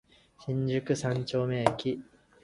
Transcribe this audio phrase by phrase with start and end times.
[0.03, 0.05] 新宿
[0.95, 2.01] 三丁目駅